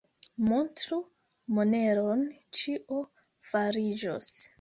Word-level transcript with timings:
Montru 0.43 0.97
moneron, 1.57 2.23
ĉio 2.61 2.97
fariĝos. 3.51 4.31